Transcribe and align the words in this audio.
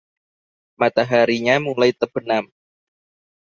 Mataharinya 0.81 1.55
mulai 1.65 1.91
terbenam. 1.99 2.45